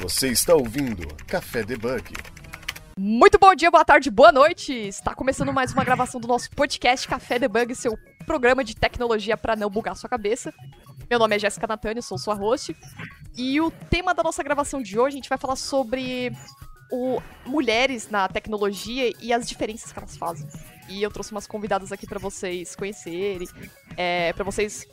[0.00, 2.14] Você está ouvindo Café Debug.
[2.96, 4.72] Muito bom dia, boa tarde, boa noite!
[4.72, 9.54] Está começando mais uma gravação do nosso podcast Café Debug, seu programa de tecnologia para
[9.54, 10.54] não bugar sua cabeça.
[11.10, 12.74] Meu nome é Jéssica Natânia, sou sua host.
[13.36, 16.32] E o tema da nossa gravação de hoje, a gente vai falar sobre
[16.90, 20.48] o mulheres na tecnologia e as diferenças que elas fazem.
[20.88, 23.46] E eu trouxe umas convidadas aqui para vocês conhecerem,
[23.98, 24.86] é, para vocês.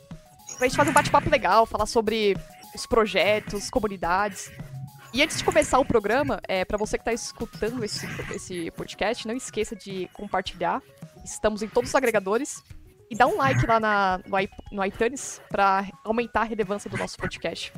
[0.58, 2.36] pra gente fazer um bate-papo legal, falar sobre
[2.74, 4.52] os projetos, comunidades.
[5.12, 9.26] E antes de começar o programa, é, para você que está escutando esse, esse podcast,
[9.26, 10.82] não esqueça de compartilhar.
[11.24, 12.62] Estamos em todos os agregadores.
[13.10, 14.36] E dá um like lá na, no,
[14.70, 17.72] no iTunes para aumentar a relevância do nosso podcast.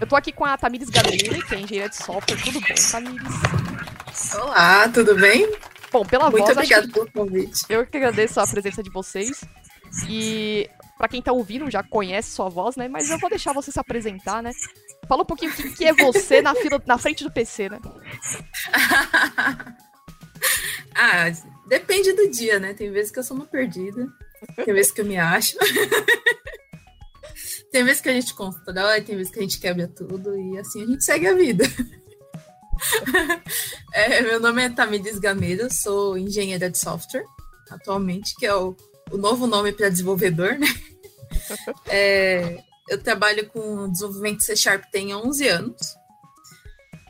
[0.00, 2.36] Eu tô aqui com a Tamires Gabriele, que é engenheira de software.
[2.42, 4.34] Tudo bom, Tamires?
[4.34, 5.48] Olá, tudo bem?
[5.92, 7.64] Bom, pela Muito voz, obrigada acho pelo convite.
[7.68, 9.44] eu que agradeço a presença de vocês.
[10.08, 12.88] E para quem tá ouvindo, já conhece sua voz, né?
[12.88, 14.50] Mas eu vou deixar você se apresentar, né?
[15.08, 17.78] Fala um pouquinho o que, que é você na fila, na frente do PC, né?
[20.94, 21.30] ah,
[21.68, 22.74] depende do dia, né?
[22.74, 24.08] Tem vezes que eu sou uma perdida,
[24.56, 25.56] tem vezes que eu me acho.
[27.70, 30.82] tem vezes que a gente constrói, tem vezes que a gente quebra tudo e assim
[30.82, 31.64] a gente segue a vida.
[33.92, 37.24] É, meu nome é Tamires Gameira, sou engenheira de software
[37.70, 38.76] atualmente, que é o,
[39.10, 40.66] o novo nome para desenvolvedor, né?
[41.86, 45.96] É, eu trabalho com desenvolvimento C Sharp tem 11 anos.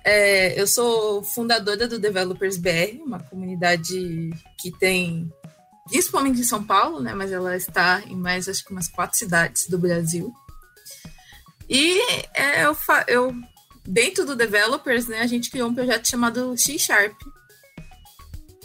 [0.05, 5.29] É, eu sou fundadora do Developers BR, uma comunidade que tem,
[5.89, 7.13] principalmente em São Paulo, né?
[7.13, 10.33] Mas ela está em mais, acho que umas quatro cidades do Brasil.
[11.69, 12.01] E
[12.35, 12.77] é, eu,
[13.09, 13.35] eu,
[13.85, 17.21] dentro do Developers, né, a gente criou um projeto chamado C Sharp,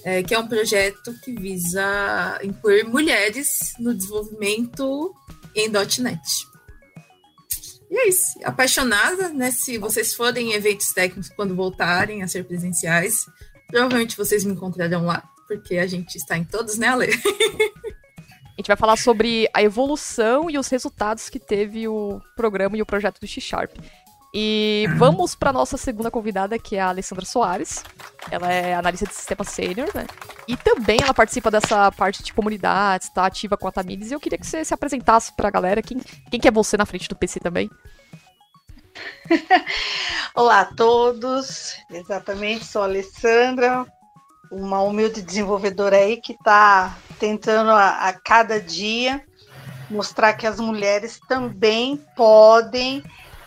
[0.04, 5.14] é, que é um projeto que visa incluir mulheres no desenvolvimento
[5.56, 6.51] em .NET.
[7.92, 8.40] E é isso.
[8.46, 9.52] Apaixonada, né?
[9.52, 13.26] Se vocês forem em eventos técnicos quando voltarem a ser presenciais,
[13.68, 17.12] provavelmente vocês me encontrarão lá, porque a gente está em todos, né, Ale?
[17.12, 22.82] A gente vai falar sobre a evolução e os resultados que teve o programa e
[22.82, 23.76] o projeto do X-Sharp.
[24.34, 27.84] E vamos para nossa segunda convidada, que é a Alessandra Soares.
[28.30, 30.08] Ela é analista de sistema sênior, né?
[30.48, 34.10] E também ela participa dessa parte de comunidades, está ativa com a Tamires.
[34.10, 35.82] E eu queria que você se apresentasse para a galera.
[35.82, 36.00] Quem,
[36.30, 37.70] quem que é você na frente do PC também?
[40.34, 43.86] Olá a todos, exatamente, sou a Alessandra,
[44.52, 49.24] uma humilde desenvolvedora aí que está tentando a, a cada dia
[49.90, 53.04] mostrar que as mulheres também podem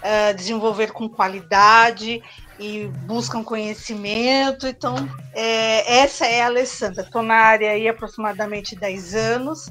[0.06, 2.22] eh, desenvolver com qualidade
[2.58, 4.66] e buscam conhecimento.
[4.66, 4.96] Então,
[5.32, 7.04] eh, essa é a Alessandra.
[7.04, 9.70] Estou na área aí aproximadamente 10 anos.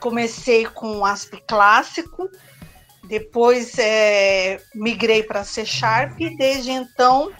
[0.00, 2.28] Comecei com ASP clássico,
[3.04, 7.30] depois é, migrei para C Sharp e desde então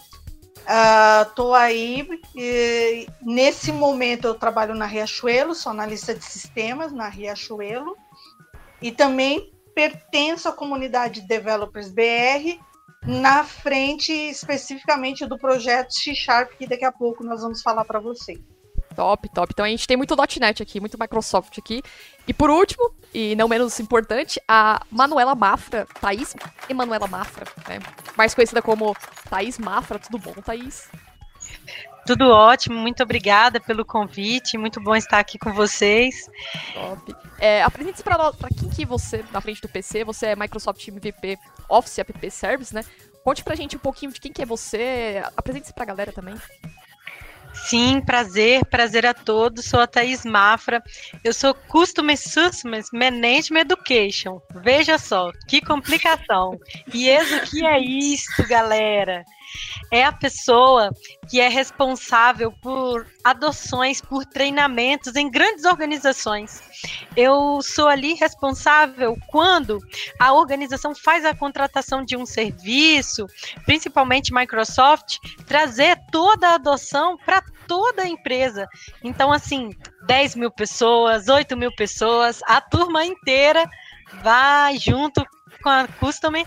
[1.25, 2.07] estou aí.
[2.33, 7.97] e nesse momento eu trabalho na Riachuelo, sou analista de sistemas na Riachuelo
[8.81, 12.59] e também pertenço à comunidade Developers BR
[13.05, 17.99] na frente especificamente do projeto C Sharp, que daqui a pouco nós vamos falar para
[17.99, 18.39] vocês.
[18.95, 19.51] Top, top.
[19.51, 21.81] Então a gente tem muito .NET aqui, muito Microsoft aqui.
[22.27, 26.35] E por último, e não menos importante, a Manuela Mafra, Thaís
[26.69, 27.79] Emanuela Mafra, né?
[28.15, 28.95] Mais conhecida como
[29.29, 29.99] Thaís Mafra.
[29.99, 30.89] Tudo bom, Thaís?
[32.05, 36.29] Tudo ótimo, muito obrigada pelo convite, muito bom estar aqui com vocês.
[36.73, 37.15] Top.
[37.39, 41.37] É, Apresente-se para quem que você, na frente do PC, você é Microsoft MVP
[41.69, 42.83] Office App Service, né?
[43.23, 46.35] Conte pra gente um pouquinho de quem que é você, apresente-se pra galera também.
[47.53, 49.65] Sim, prazer, prazer a todos.
[49.65, 50.83] Sou a Thaís Mafra.
[51.23, 54.41] Eu sou Customer Success Management Education.
[54.55, 56.59] Veja só, que complicação.
[56.93, 59.23] E eis o que é isso, galera?
[59.91, 60.89] É a pessoa
[61.29, 66.61] que é responsável por adoções, por treinamentos em grandes organizações.
[67.15, 69.79] Eu sou ali responsável quando
[70.19, 73.27] a organização faz a contratação de um serviço,
[73.65, 78.67] principalmente Microsoft, trazer toda a adoção para toda a empresa.
[79.03, 79.71] Então, assim,
[80.05, 83.69] 10 mil pessoas, 8 mil pessoas, a turma inteira
[84.21, 85.25] vai junto
[85.61, 86.45] com a Customer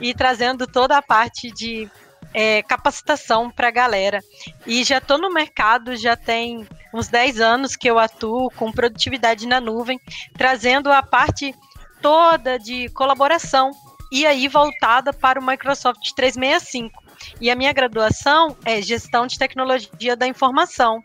[0.00, 1.90] e trazendo toda a parte de
[2.32, 4.20] é, capacitação para a galera.
[4.66, 9.46] E já estou no mercado, já tem uns 10 anos que eu atuo com produtividade
[9.46, 9.98] na nuvem,
[10.36, 11.54] trazendo a parte
[12.02, 13.70] toda de colaboração
[14.10, 17.00] e aí voltada para o Microsoft 365.
[17.40, 21.02] E a minha graduação é gestão de tecnologia da informação.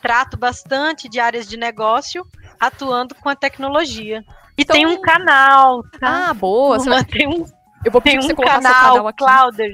[0.00, 2.26] Trato bastante de áreas de negócio,
[2.58, 4.24] atuando com a tecnologia.
[4.56, 6.30] E Então- tem um canal, tá?
[6.30, 6.78] Ah, boa.
[6.78, 7.44] Você vai- Tem um
[7.84, 9.24] Eu vou pedir tem pra você um colocar seu canal, canal aqui.
[9.24, 9.72] Clouder.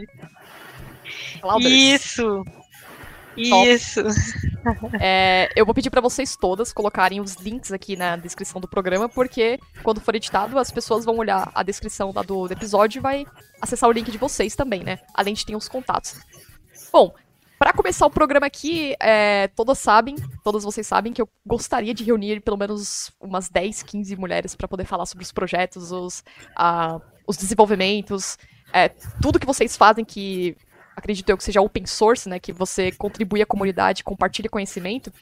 [1.60, 2.44] Isso!
[3.36, 4.00] Isso!
[5.00, 9.08] É, eu vou pedir pra vocês todas colocarem os links aqui na descrição do programa,
[9.08, 13.02] porque quando for editado, as pessoas vão olhar a descrição lá do, do episódio e
[13.02, 13.26] vai
[13.60, 15.00] acessar o link de vocês também, né?
[15.12, 16.18] Além de ter os contatos.
[16.92, 17.12] Bom,
[17.56, 22.02] Pra começar o programa aqui, é, todas sabem, todas vocês sabem que eu gostaria de
[22.04, 26.24] reunir pelo menos umas 10, 15 mulheres pra poder falar sobre os projetos, os,
[26.56, 28.36] ah, os desenvolvimentos,
[28.72, 28.88] é,
[29.22, 30.56] tudo que vocês fazem que
[30.96, 35.12] acredito eu que seja open source, né, que você contribui à comunidade, compartilha conhecimento.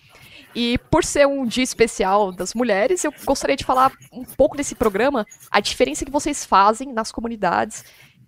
[0.54, 4.74] E por ser um dia especial das mulheres, eu gostaria de falar um pouco desse
[4.74, 7.84] programa, a diferença que vocês fazem nas comunidades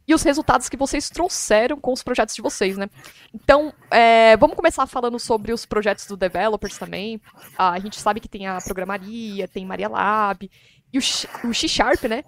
[0.07, 2.89] e os resultados que vocês trouxeram com os projetos de vocês, né?
[3.33, 7.21] Então, é, vamos começar falando sobre os projetos do developers também.
[7.57, 10.51] Ah, a gente sabe que tem a programaria, tem Maria Lab
[10.93, 11.01] e o,
[11.49, 12.23] o X-Sharp, né?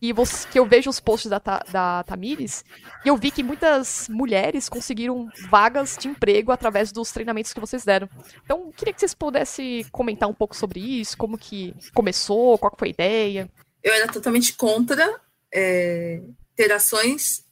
[0.00, 2.64] E você, que eu vejo os posts da, da Tamires,
[3.04, 7.84] e eu vi que muitas mulheres conseguiram vagas de emprego através dos treinamentos que vocês
[7.84, 8.08] deram.
[8.44, 12.88] Então, queria que vocês pudessem comentar um pouco sobre isso, como que começou, qual foi
[12.88, 13.50] a ideia.
[13.82, 15.20] Eu era totalmente contra
[15.52, 16.20] é,
[16.54, 17.44] ter ações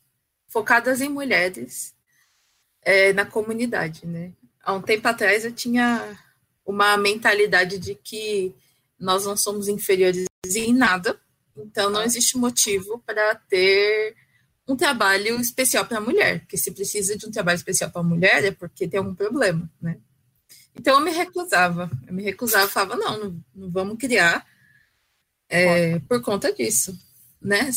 [0.49, 1.95] focadas em mulheres
[2.83, 4.33] é, na comunidade, né?
[4.63, 6.17] Há um tempo atrás eu tinha
[6.65, 8.55] uma mentalidade de que
[8.99, 11.21] nós não somos inferiores em nada,
[11.59, 14.15] então não existe motivo para ter
[14.69, 18.05] um trabalho especial para a mulher, porque se precisa de um trabalho especial para a
[18.05, 19.99] mulher é porque tem algum problema, né?
[20.75, 24.47] Então eu me recusava, eu me recusava, falava não, não, não vamos criar
[25.49, 26.99] é, por conta disso,
[27.41, 27.71] né?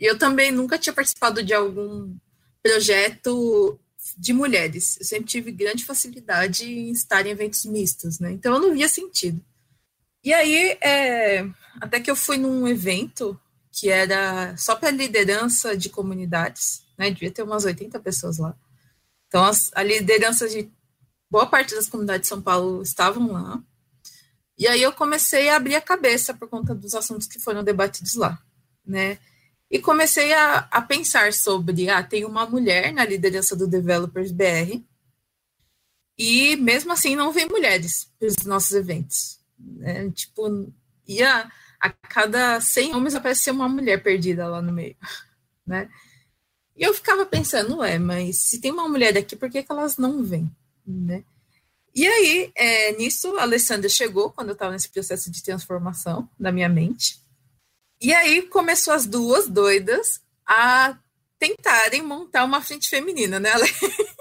[0.00, 2.16] Eu também nunca tinha participado de algum
[2.62, 3.78] projeto
[4.16, 4.96] de mulheres.
[4.98, 8.32] Eu sempre tive grande facilidade em estar em eventos mistos, né?
[8.32, 9.44] Então eu não via sentido.
[10.22, 11.46] E aí, é,
[11.80, 13.38] até que eu fui num evento
[13.72, 17.10] que era só para liderança de comunidades, né?
[17.10, 18.54] Devia ter umas 80 pessoas lá.
[19.26, 20.70] Então, as, a liderança de
[21.30, 23.62] boa parte das comunidades de São Paulo estavam lá.
[24.58, 28.14] E aí eu comecei a abrir a cabeça por conta dos assuntos que foram debatidos
[28.14, 28.38] lá,
[28.86, 29.18] né?
[29.70, 34.82] E comecei a, a pensar sobre, ah, tem uma mulher na liderança do Developers BR,
[36.18, 39.41] e mesmo assim não vem mulheres para os nossos eventos.
[39.62, 40.10] Né?
[40.10, 40.72] Tipo,
[41.06, 41.50] ia
[41.80, 44.96] a cada 100 homens aparecer uma mulher perdida lá no meio,
[45.66, 45.88] né?
[46.76, 49.98] E eu ficava pensando, ué, mas se tem uma mulher aqui, por que, que elas
[49.98, 50.50] não vêm,
[50.86, 51.24] né?
[51.94, 56.50] E aí, é, nisso, a Alessandra chegou, quando eu estava nesse processo de transformação da
[56.50, 57.20] minha mente.
[58.00, 60.96] E aí começou as duas doidas a
[61.38, 63.50] tentarem montar uma frente feminina, né?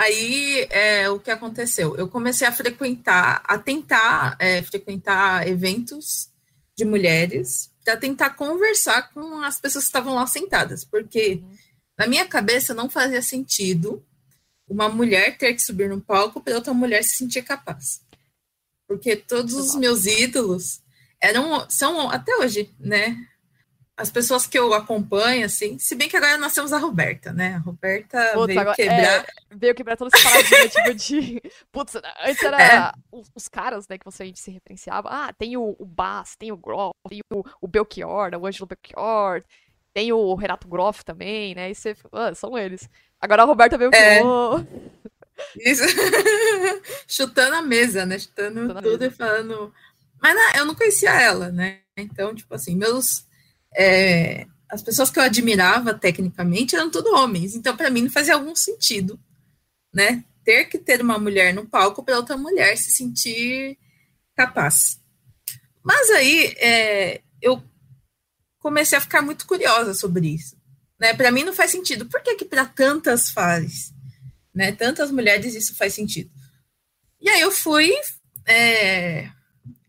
[0.00, 1.94] Aí é, o que aconteceu?
[1.94, 6.30] Eu comecei a frequentar, a tentar é, frequentar eventos
[6.74, 11.42] de mulheres para tentar conversar com as pessoas que estavam lá sentadas, porque
[11.98, 14.02] na minha cabeça não fazia sentido
[14.66, 18.00] uma mulher ter que subir no palco para outra mulher se sentir capaz.
[18.88, 20.80] Porque todos os meus ídolos
[21.20, 23.18] eram, são até hoje, né?
[24.00, 27.54] As pessoas que eu acompanho, assim, se bem que agora nós temos a Roberta, né?
[27.56, 28.98] A Roberta Putz, veio agora- quebrar.
[29.02, 31.42] é, veio quebrar toda essa paradinha, tipo, de.
[31.70, 32.92] Putz, antes era É.
[33.12, 35.08] os, os caras, né, que você a gente se referenciava.
[35.10, 38.66] Ah, tem o, o Bass, tem o Groff, tem o, o Belchior, né, o Ângelo
[38.66, 39.42] Belchior,
[39.92, 41.70] tem o Renato Groff também, né?
[41.70, 41.94] E você.
[42.12, 42.88] Ah, são eles.
[43.20, 44.20] Agora a Roberta veio É.
[45.58, 45.82] Isso.
[47.06, 48.18] Chutando a mesa, né?
[48.18, 49.72] Chutando Chutando tudo e falando.
[50.20, 51.80] Mas na- eu não conhecia ela, né?
[51.96, 53.24] Então, tipo assim, meus.
[53.76, 57.54] É, as pessoas que eu admirava tecnicamente eram tudo homens.
[57.54, 59.18] Então, para mim, não fazia algum sentido,
[59.92, 60.24] né?
[60.44, 63.78] Ter que ter uma mulher no palco para outra mulher se sentir
[64.36, 64.98] capaz.
[65.82, 67.62] Mas aí, é, eu
[68.58, 70.56] comecei a ficar muito curiosa sobre isso.
[70.98, 71.14] Né?
[71.14, 72.06] Para mim, não faz sentido.
[72.06, 73.92] Por que, que para tantas faz?
[74.54, 74.72] né?
[74.72, 76.30] Tantas mulheres isso faz sentido.
[77.20, 77.92] E aí eu fui
[78.46, 79.30] é,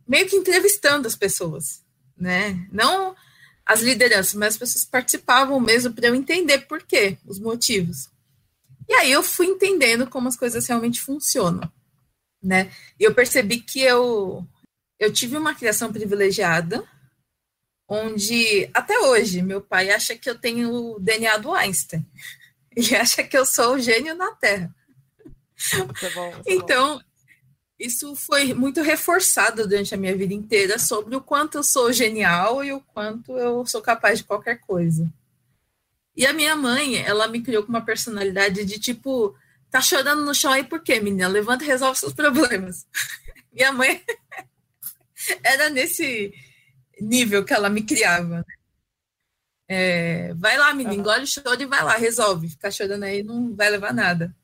[0.07, 1.83] meio que entrevistando as pessoas,
[2.17, 2.67] né?
[2.71, 3.15] Não
[3.71, 8.09] as lideranças, mas as pessoas participavam mesmo para eu entender por quê, os motivos.
[8.87, 11.71] E aí eu fui entendendo como as coisas realmente funcionam,
[12.43, 12.69] né?
[12.99, 14.45] E eu percebi que eu
[14.99, 16.85] eu tive uma criação privilegiada,
[17.87, 22.05] onde até hoje meu pai acha que eu tenho o DNA do Einstein.
[22.75, 24.75] Ele acha que eu sou o gênio na Terra.
[25.55, 27.01] Isso é bom, isso é bom.
[27.81, 32.63] Isso foi muito reforçado durante a minha vida inteira sobre o quanto eu sou genial
[32.63, 35.11] e o quanto eu sou capaz de qualquer coisa.
[36.15, 39.35] E a minha mãe, ela me criou com uma personalidade de tipo,
[39.71, 41.27] tá chorando no chão aí por quê, menina?
[41.27, 42.85] Levanta e resolve seus problemas.
[43.51, 44.03] minha mãe
[45.41, 46.31] era nesse
[46.99, 48.45] nível que ela me criava.
[49.67, 50.99] É, vai lá, menina, Aham.
[50.99, 52.47] engole o choro e vai lá, resolve.
[52.47, 54.35] Ficar chorando aí não vai levar nada.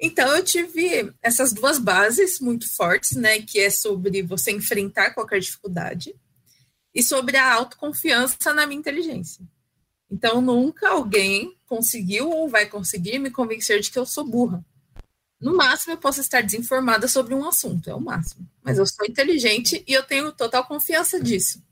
[0.00, 5.40] Então eu tive essas duas bases muito fortes, né, que é sobre você enfrentar qualquer
[5.40, 6.14] dificuldade
[6.94, 9.44] e sobre a autoconfiança na minha inteligência.
[10.10, 14.64] Então nunca alguém conseguiu ou vai conseguir me convencer de que eu sou burra.
[15.40, 18.48] No máximo eu posso estar desinformada sobre um assunto, é o máximo.
[18.62, 21.62] Mas eu sou inteligente e eu tenho total confiança disso.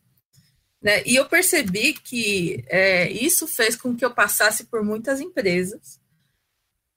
[0.83, 1.03] Né?
[1.05, 5.99] E eu percebi que é, isso fez com que eu passasse por muitas empresas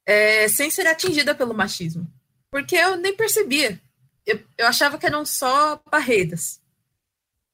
[0.10, 2.12] é, sem ser atingida pelo machismo.
[2.50, 3.80] Porque eu nem percebia.
[4.26, 6.60] Eu, eu achava que eram só barreiras.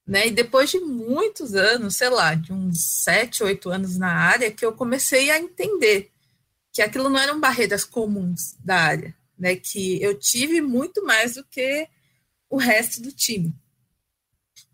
[0.07, 0.27] Né?
[0.27, 4.65] E depois de muitos anos, sei lá, de uns sete, oito anos na área, que
[4.65, 6.13] eu comecei a entender
[6.71, 9.55] que aquilo não eram barreiras comuns da área, né?
[9.55, 11.89] Que eu tive muito mais do que
[12.49, 13.53] o resto do time.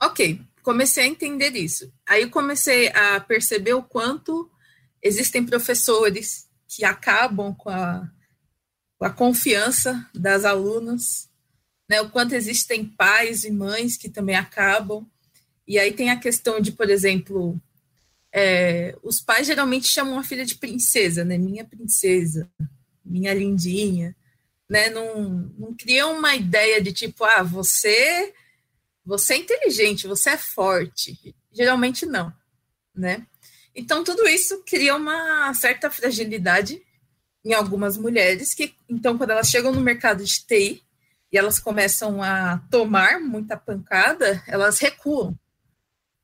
[0.01, 1.91] Ok, comecei a entender isso.
[2.07, 4.51] Aí comecei a perceber o quanto
[5.01, 8.09] existem professores que acabam com a,
[8.97, 11.29] com a confiança das alunas,
[11.89, 11.99] né?
[11.99, 15.05] O quanto existem pais e mães que também acabam.
[15.67, 17.59] E aí tem a questão de, por exemplo,
[18.31, 21.37] é, os pais geralmente chamam a filha de princesa, né?
[21.37, 22.49] Minha princesa,
[23.03, 24.15] minha lindinha,
[24.69, 24.89] né?
[24.89, 28.33] Não, não criam uma ideia de tipo, ah, você
[29.03, 31.35] você é inteligente, você é forte.
[31.51, 32.31] Geralmente não,
[32.95, 33.27] né?
[33.75, 36.81] Então tudo isso cria uma certa fragilidade
[37.43, 40.83] em algumas mulheres que, então, quando elas chegam no mercado de TI
[41.31, 45.35] e elas começam a tomar muita pancada, elas recuam,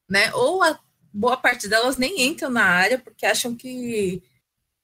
[0.10, 0.32] né?
[0.34, 0.80] Ou a
[1.12, 4.22] boa parte delas nem entram na área porque acham que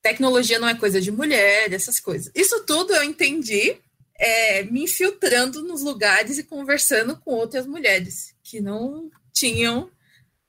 [0.02, 2.32] tecnologia não é coisa de mulher, essas coisas.
[2.34, 3.78] Isso tudo eu entendi
[4.16, 9.90] é, me infiltrando nos lugares e conversando com outras mulheres que não tinham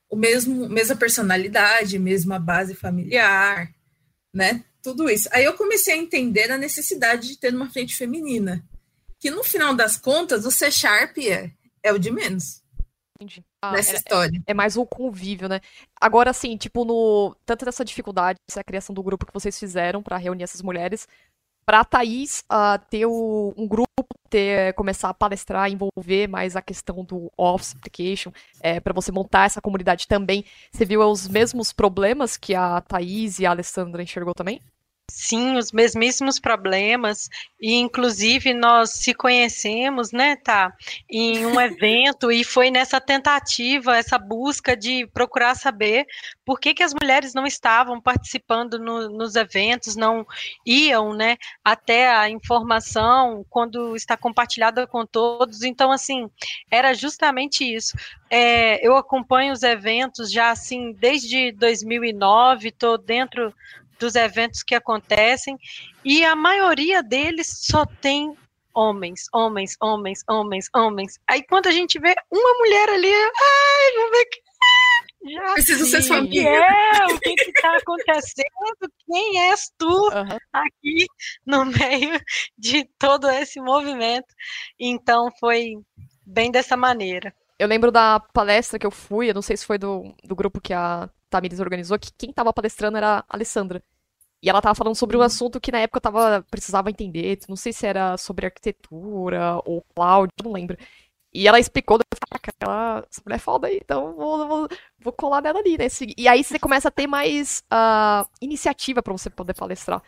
[0.09, 3.69] o mesmo mesma personalidade, mesma base familiar,
[4.33, 4.63] né?
[4.81, 5.27] Tudo isso.
[5.31, 8.63] Aí eu comecei a entender a necessidade de ter uma frente feminina,
[9.19, 12.63] que no final das contas o C Sharp é, é o de menos.
[13.15, 13.43] Entendi.
[13.61, 14.43] Ah, nessa é, história.
[14.45, 15.61] É, é, mais o convívio, né?
[15.99, 17.35] Agora, assim, tipo, no.
[17.45, 21.07] Tanto dessa dificuldade, essa criação do grupo que vocês fizeram para reunir essas mulheres,
[21.65, 26.61] para a Thaís uh, ter o, um grupo, ter, começar a palestrar, envolver mais a
[26.61, 28.31] questão do Office Application,
[28.61, 33.39] é, para você montar essa comunidade também, você viu os mesmos problemas que a Thaís
[33.39, 34.61] e a Alessandra enxergou também?
[35.07, 37.29] Sim, os mesmíssimos problemas,
[37.61, 40.73] e inclusive nós se conhecemos, né, tá,
[41.07, 46.07] em um evento, e foi nessa tentativa, essa busca de procurar saber
[46.43, 50.25] por que, que as mulheres não estavam participando no, nos eventos, não
[50.65, 56.29] iam, né, até a informação quando está compartilhada com todos, então, assim,
[56.69, 57.95] era justamente isso.
[58.27, 63.53] É, eu acompanho os eventos já, assim, desde 2009, estou dentro
[63.99, 65.57] dos eventos que acontecem,
[66.03, 68.35] e a maioria deles só tem
[68.73, 71.19] homens, homens, homens, homens, homens.
[71.27, 74.45] Aí quando a gente vê uma mulher ali, ai, vamos ver que
[75.33, 76.49] já Preciso ser sua amiga.
[76.49, 78.93] É, o que está acontecendo?
[79.07, 80.37] Quem és tu uhum.
[80.53, 81.05] aqui
[81.45, 82.19] no meio
[82.57, 84.27] de todo esse movimento?
[84.79, 85.73] Então foi
[86.25, 87.33] bem dessa maneira.
[87.57, 90.59] Eu lembro da palestra que eu fui, eu não sei se foi do, do grupo
[90.59, 93.81] que a Tamires organizou, que quem tava palestrando era a Alessandra.
[94.43, 95.25] E ela tava falando sobre um uhum.
[95.25, 99.83] assunto que na época eu tava, precisava entender, não sei se era sobre arquitetura ou
[99.95, 100.77] cloud, não lembro.
[101.33, 101.99] E ela explicou,
[102.31, 104.69] aquela essa mulher é foda aí, então vou, vou,
[104.99, 105.87] vou colar nela ali, né?
[106.17, 110.01] E aí você começa a ter mais uh, iniciativa para você poder palestrar.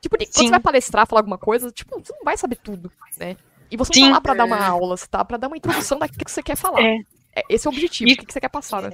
[0.00, 0.26] Tipo, Sim.
[0.26, 3.36] quando você vai palestrar, falar alguma coisa, tipo, você não vai saber tudo, né?
[3.74, 5.98] E você não tá lá pra dar uma aula, você tá pra dar uma introdução
[5.98, 6.80] daquilo que você quer falar.
[6.80, 6.98] É.
[7.34, 8.12] é esse é o objetivo, e...
[8.12, 8.90] o que você quer passar, né?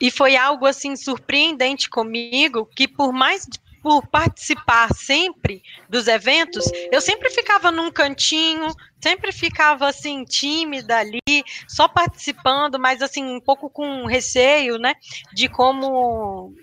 [0.00, 3.44] E foi algo assim surpreendente comigo, que por mais
[3.82, 8.68] por participar sempre dos eventos, eu sempre ficava num cantinho,
[9.02, 14.94] sempre ficava assim tímida ali, só participando, mas assim um pouco com receio, né,
[15.34, 16.54] de como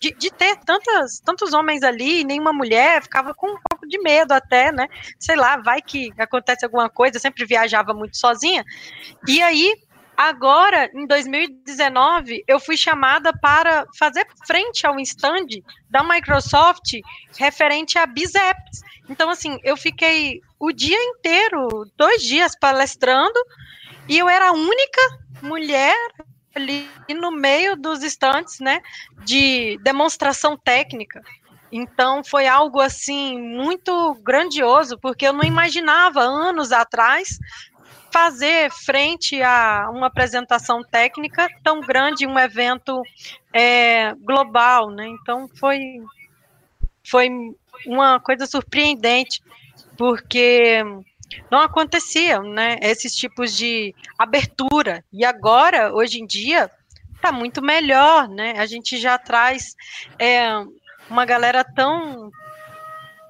[0.00, 3.98] de, de, ter tantas, tantos homens ali e nenhuma mulher, ficava com um pouco de
[4.00, 4.88] medo até, né?
[5.18, 8.64] Sei lá, vai que acontece alguma coisa, eu sempre viajava muito sozinha.
[9.28, 9.74] E aí,
[10.22, 15.46] Agora, em 2019, eu fui chamada para fazer frente ao stand
[15.88, 16.92] da Microsoft
[17.38, 18.82] referente a Bizeps.
[19.08, 23.40] Então, assim, eu fiquei o dia inteiro, dois dias palestrando,
[24.06, 25.00] e eu era a única
[25.40, 25.96] mulher
[26.54, 28.80] ali no meio dos estantes, né,
[29.24, 31.22] de demonstração técnica.
[31.72, 37.38] Então foi algo assim muito grandioso, porque eu não imaginava anos atrás
[38.12, 43.00] fazer frente a uma apresentação técnica tão grande, um evento
[43.52, 45.06] é, global, né?
[45.06, 45.78] Então foi
[47.04, 47.28] foi
[47.86, 49.40] uma coisa surpreendente,
[49.96, 50.82] porque
[51.50, 52.78] não aconteciam, né?
[52.80, 55.04] Esses tipos de abertura.
[55.12, 56.70] E agora, hoje em dia,
[57.14, 58.54] está muito melhor, né?
[58.58, 59.74] A gente já traz
[60.18, 60.48] é,
[61.08, 62.30] uma galera tão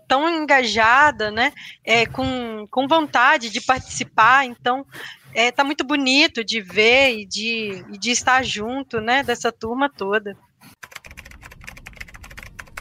[0.07, 1.52] tão engajada, né?
[1.85, 4.45] É, com, com vontade de participar.
[4.45, 4.85] Então,
[5.33, 9.23] é, tá muito bonito de ver e de, e de estar junto, né?
[9.23, 10.37] Dessa turma toda.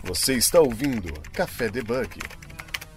[0.04, 2.20] Você está ouvindo Café Debug.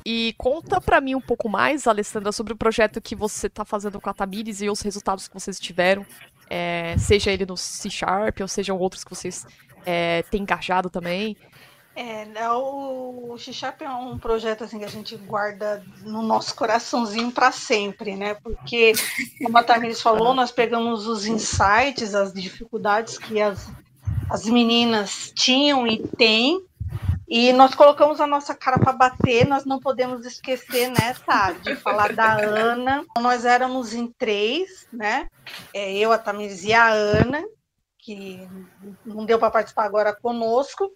[0.04, 4.00] E conta para mim um pouco mais, Alessandra, sobre o projeto que você está fazendo
[4.00, 6.04] com a Tamires e os resultados que vocês tiveram,
[6.50, 9.46] é, seja ele no C Sharp ou sejam outros que vocês
[9.86, 11.36] é, têm engajado também.
[11.94, 17.30] É, né, o X-Sharp é um projeto assim que a gente guarda no nosso coraçãozinho
[17.30, 18.34] para sempre, né?
[18.34, 18.94] Porque,
[19.42, 23.70] como a Tamires falou, nós pegamos os insights, as dificuldades que as,
[24.30, 26.64] as meninas tinham e têm
[27.34, 31.74] e nós colocamos a nossa cara para bater, nós não podemos esquecer, né, tá, de
[31.76, 33.06] falar da Ana.
[33.18, 35.26] Nós éramos em três, né?
[35.72, 37.42] É, eu, a Tamiz e a Ana,
[37.96, 38.46] que
[39.02, 40.92] não deu para participar agora conosco.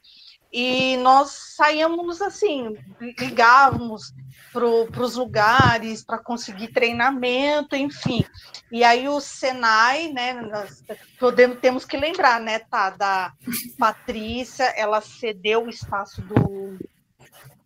[0.52, 2.76] E nós saíamos assim,
[3.18, 4.14] ligávamos
[4.52, 8.24] para os lugares para conseguir treinamento, enfim.
[8.72, 10.82] E aí o Senai, né, nós
[11.18, 13.32] podemos, temos que lembrar, né, tá, da
[13.78, 16.78] Patrícia, ela cedeu o espaço do,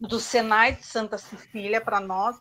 [0.00, 2.36] do Senai de Santa Cecília para nós.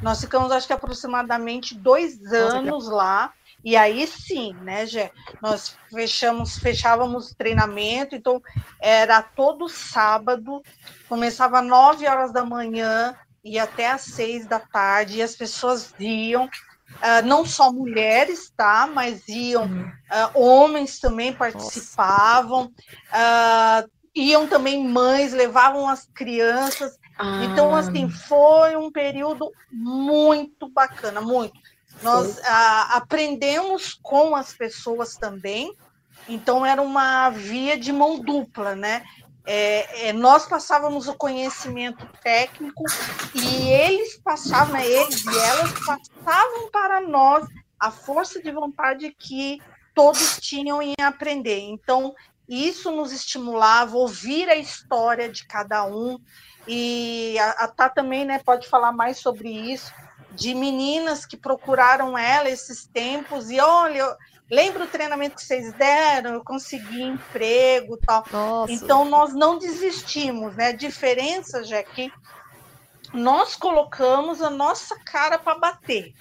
[0.00, 3.32] Nós ficamos, acho que aproximadamente dois anos lá.
[3.64, 5.10] E aí sim, né, Gé?
[5.42, 8.40] Nós fechamos, fechávamos treinamento, então
[8.80, 10.62] era todo sábado,
[11.08, 16.44] começava nove horas da manhã, e até às seis da tarde, e as pessoas iam,
[16.44, 18.86] uh, não só mulheres, tá?
[18.86, 26.98] Mas iam, uh, homens também participavam, uh, iam também mães, levavam as crianças.
[27.18, 27.44] Ah.
[27.44, 31.58] Então, assim, foi um período muito bacana, muito.
[32.02, 32.40] Nós
[32.90, 35.72] aprendemos com as pessoas também,
[36.28, 39.04] então era uma via de mão dupla, né?
[39.50, 42.84] É, é, nós passávamos o conhecimento técnico
[43.34, 47.46] e eles passavam, né, eles e elas passavam para nós
[47.80, 49.58] a força de vontade que
[49.94, 51.60] todos tinham em aprender.
[51.60, 52.14] Então,
[52.46, 56.18] isso nos estimulava ouvir a história de cada um
[56.66, 59.90] e a, a Tá também né, pode falar mais sobre isso,
[60.32, 64.16] de meninas que procuraram ela esses tempos e olha,
[64.50, 66.34] lembra o treinamento que vocês deram?
[66.34, 68.24] Eu consegui emprego tal.
[68.30, 68.72] Nossa.
[68.72, 70.68] Então, nós não desistimos, né?
[70.68, 72.12] A diferença, já é que
[73.12, 76.12] nós colocamos a nossa cara para bater.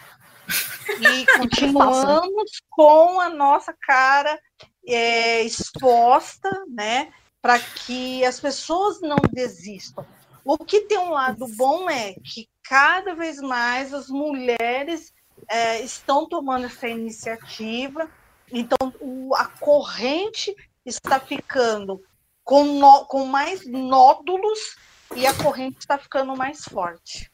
[1.00, 4.39] E continuamos com a nossa cara
[4.88, 7.12] é, exposta, né?
[7.41, 10.06] Para que as pessoas não desistam.
[10.43, 15.13] O que tem um lado bom é que cada vez mais as mulheres
[15.49, 18.10] é, estão tomando essa iniciativa,
[18.51, 22.01] então o, a corrente está ficando
[22.43, 24.75] com, no, com mais nódulos
[25.15, 27.32] e a corrente está ficando mais forte.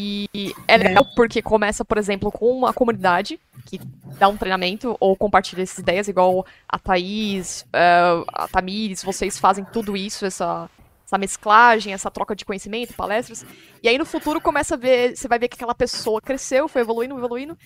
[0.00, 3.78] E é legal porque começa, por exemplo, com uma comunidade que
[4.16, 9.64] dá um treinamento ou compartilha essas ideias, igual a Thaís, uh, a Tamires, vocês fazem
[9.64, 10.70] tudo isso, essa,
[11.08, 13.44] essa mesclagem, essa troca de conhecimento, palestras.
[13.82, 16.82] E aí no futuro começa a ver, você vai ver que aquela pessoa cresceu, foi
[16.82, 17.56] evoluindo, evoluindo,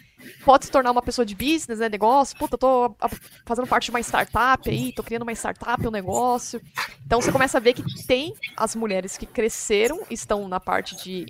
[0.44, 2.94] pode se tornar uma pessoa de business, né, negócio, puta, tô
[3.44, 6.62] fazendo parte de uma startup aí, tô criando uma startup, um negócio.
[7.04, 11.26] Então você começa a ver que tem as mulheres que cresceram, estão na parte de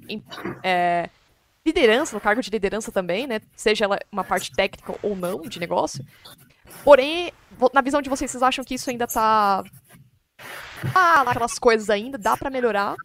[0.63, 1.09] é,
[1.65, 5.59] liderança, no cargo de liderança também, né, seja ela uma parte técnica ou não de
[5.59, 6.05] negócio.
[6.85, 7.33] Porém,
[7.73, 9.65] na visão de vocês, vocês acham que isso ainda tá
[10.95, 12.97] ah, aquelas coisas ainda, dá para melhorar?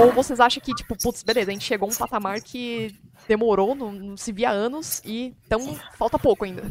[0.00, 2.94] Ou vocês acham que, tipo, putz, beleza, a gente chegou a um patamar que
[3.28, 6.64] demorou, não, não se via anos, e então falta pouco ainda?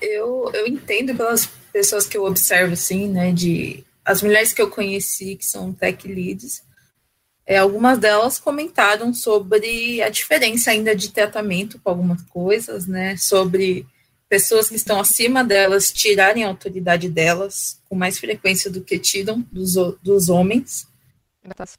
[0.00, 4.68] Eu, eu entendo pelas pessoas que eu observo, assim, né, de as mulheres que eu
[4.68, 6.62] conheci que são tech leads,
[7.46, 13.86] é, algumas delas comentaram sobre a diferença ainda de tratamento com algumas coisas, né, sobre
[14.28, 19.40] pessoas que estão acima delas tirarem a autoridade delas com mais frequência do que tiram
[19.52, 20.86] dos, dos homens.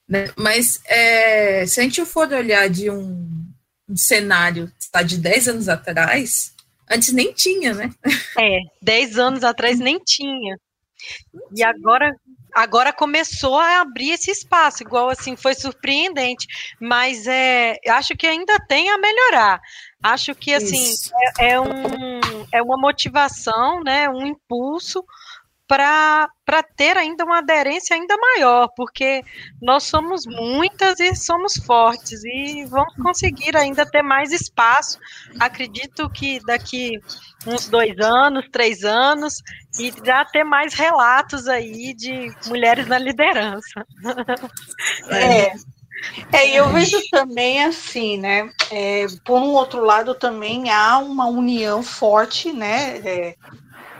[0.07, 0.31] Né?
[0.35, 3.45] Mas é, se a gente for olhar de um,
[3.89, 6.53] um cenário tá, de 10 anos atrás,
[6.89, 7.93] antes nem tinha, né?
[8.37, 10.57] É, 10 anos atrás nem tinha.
[11.55, 12.15] E agora
[12.53, 16.47] agora começou a abrir esse espaço, igual assim, foi surpreendente,
[16.79, 19.61] mas é, acho que ainda tem a melhorar.
[20.01, 20.93] Acho que assim
[21.37, 21.67] é, é, um,
[22.53, 25.03] é uma motivação, né, um impulso
[25.67, 26.29] para
[26.75, 29.23] ter ainda uma aderência ainda maior, porque
[29.61, 34.99] nós somos muitas e somos fortes e vamos conseguir ainda ter mais espaço.
[35.39, 36.99] Acredito que daqui
[37.47, 39.41] uns dois anos, três anos,
[39.79, 43.85] e já ter mais relatos aí de mulheres na liderança.
[45.09, 45.53] É.
[46.31, 48.49] É, eu vejo também assim, né?
[48.71, 52.97] É, por um outro lado, também há uma união forte, né?
[52.97, 53.35] É,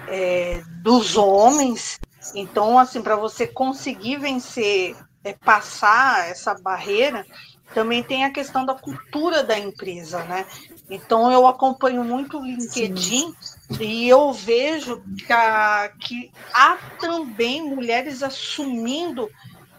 [0.08, 2.00] é, dos homens.
[2.34, 7.26] Então, assim, para você conseguir vencer, é, passar essa barreira,
[7.74, 10.46] também tem a questão da cultura da empresa, né?
[10.90, 13.78] Então, eu acompanho muito o LinkedIn Sim.
[13.80, 19.30] e eu vejo que, a, que há também mulheres assumindo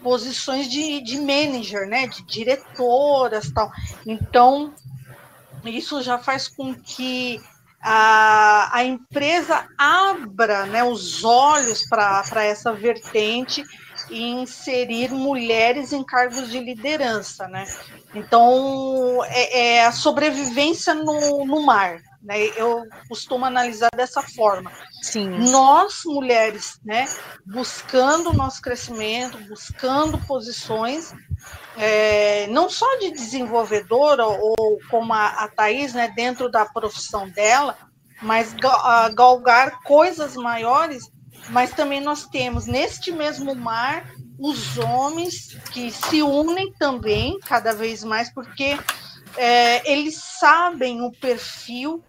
[0.02, 2.06] posições de, de manager, né?
[2.06, 3.70] De diretoras tal.
[4.04, 4.74] Então,
[5.64, 7.40] isso já faz com que
[7.88, 13.62] a, a empresa abra né, os olhos para essa vertente
[14.10, 17.64] e inserir mulheres em cargos de liderança, né?
[18.12, 22.48] Então, é, é a sobrevivência no, no mar, né?
[22.56, 24.70] Eu costumo analisar dessa forma.
[25.00, 25.28] Sim.
[25.50, 27.08] Nós, mulheres, né,
[27.46, 31.14] buscando o nosso crescimento, buscando posições,
[31.76, 37.78] é, não só de desenvolvedora, ou como a, a Thaís, né, dentro da profissão dela,
[38.20, 38.54] mas
[39.14, 41.04] galgar coisas maiores,
[41.50, 44.04] mas também nós temos neste mesmo mar
[44.38, 48.76] os homens que se unem também cada vez mais, porque
[49.36, 52.02] é, eles sabem o perfil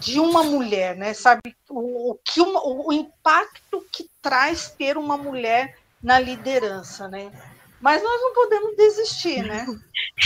[0.00, 1.14] de uma mulher, né?
[1.14, 7.30] Sabe o, o que uma, o impacto que traz ter uma mulher na liderança, né?
[7.80, 9.66] Mas nós não podemos desistir, né?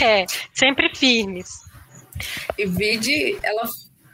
[0.03, 1.49] É, sempre firmes.
[2.59, 3.67] E Vide, ela,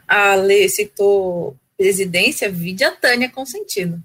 [0.07, 4.01] a Lê citou presidência, Vide a Tânia consentindo.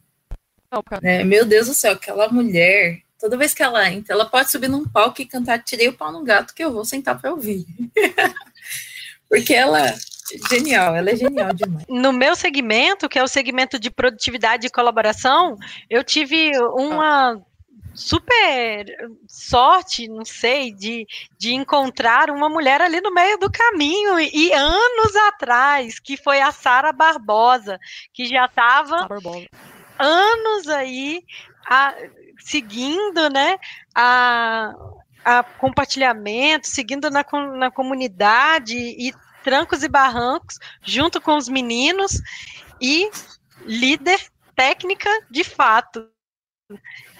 [0.73, 1.23] Oh, né?
[1.23, 4.85] Meu Deus do céu, aquela mulher, toda vez que ela entra, ela pode subir num
[4.85, 7.65] palco e cantar Tirei o pau no gato que eu vou sentar para ouvir.
[9.29, 9.97] Porque ela
[10.49, 11.85] Genial, ela é genial demais.
[11.89, 15.57] No meu segmento, que é o segmento de produtividade e colaboração,
[15.89, 17.41] eu tive uma
[17.95, 18.87] super
[19.27, 21.07] sorte, não sei, de,
[21.39, 26.53] de encontrar uma mulher ali no meio do caminho e anos atrás, que foi a
[26.53, 27.79] Sara Barbosa,
[28.13, 29.09] que já estava
[29.99, 31.23] anos aí
[31.67, 31.95] a,
[32.39, 33.59] seguindo, né,
[33.95, 34.73] a,
[35.25, 37.25] a compartilhamento, seguindo na,
[37.57, 42.21] na comunidade e trancos e barrancos, junto com os meninos
[42.81, 43.11] e
[43.65, 44.21] líder
[44.55, 46.09] técnica de fato.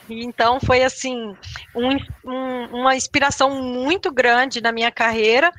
[0.09, 1.37] Então foi assim
[1.75, 5.53] um, um, uma inspiração muito grande na minha carreira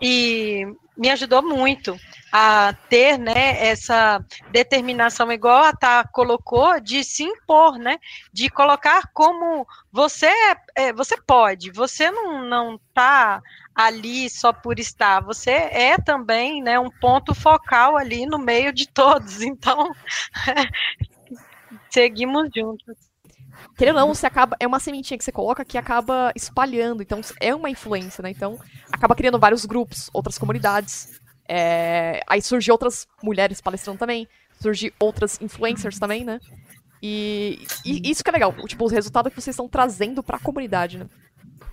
[0.00, 1.98] e me ajudou muito
[2.32, 7.98] a ter né, essa determinação, igual a Tá colocou, de se impor, né,
[8.32, 10.30] de colocar como você
[10.74, 13.40] é, você pode, você não não está
[13.74, 18.88] ali só por estar, você é também né, um ponto focal ali no meio de
[18.88, 19.92] todos, então
[21.90, 23.03] seguimos juntos
[23.76, 24.56] querendo ou não, você acaba.
[24.60, 27.02] É uma sementinha que você coloca que acaba espalhando.
[27.02, 28.30] Então, é uma influência, né?
[28.30, 28.58] Então,
[28.92, 31.20] acaba criando vários grupos, outras comunidades.
[31.48, 32.20] É...
[32.26, 34.28] Aí surgem outras mulheres palestrando também.
[34.60, 36.40] Surgem outras influencers também, né?
[37.02, 38.54] E, e isso que é legal.
[38.66, 41.06] Tipo, os resultados que vocês estão trazendo para a comunidade, né?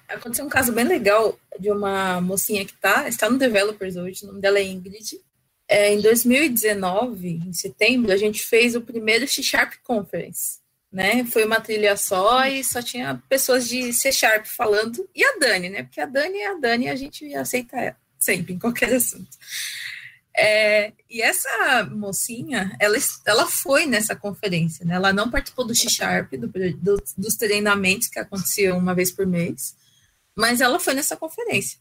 [0.10, 4.28] Aconteceu um caso bem legal de uma mocinha que tá, está no Developers hoje, o
[4.28, 5.22] nome dela é Ingrid.
[5.70, 10.60] É, em 2019, em setembro, a gente fez o primeiro C-Sharp Conference
[10.92, 11.24] né?
[11.26, 15.70] Foi uma trilha só e só tinha pessoas de C Sharp falando, e a Dani,
[15.70, 15.84] né?
[15.84, 19.38] Porque a Dani é a Dani e a gente aceita ela sempre, em qualquer assunto.
[20.38, 24.96] É, e essa mocinha, ela, ela foi nessa conferência, né?
[24.96, 29.76] Ela não participou do X-Sharp, do, do, dos treinamentos que aconteciam uma vez por mês,
[30.36, 31.80] mas ela foi nessa conferência.